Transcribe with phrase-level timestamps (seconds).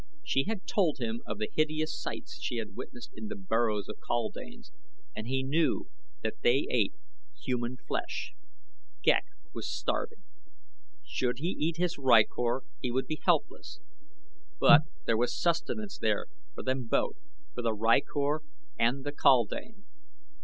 [0.23, 3.97] She had told him of the hideous sights she had witnessed in the burrows of
[3.97, 4.71] the kaldanes
[5.15, 5.89] and he knew
[6.23, 6.95] that they ate
[7.39, 8.33] human flesh.
[9.03, 10.23] Ghek was starving.
[11.05, 13.79] Should he eat his rykor he would be helpless;
[14.59, 16.25] but there was sustenance there
[16.55, 17.17] for them both,
[17.53, 18.39] for the rykor
[18.79, 19.83] and the kaldane.